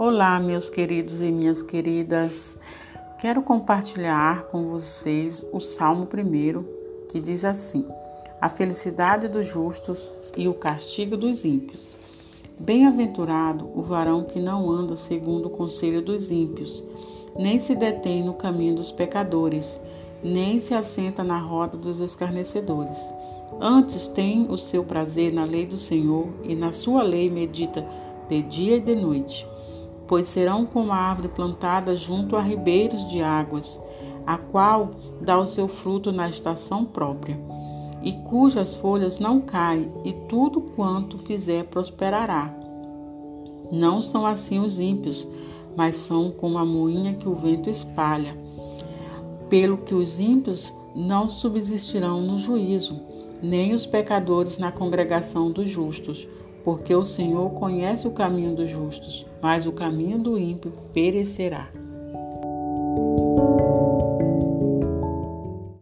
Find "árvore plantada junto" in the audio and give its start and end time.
30.96-32.34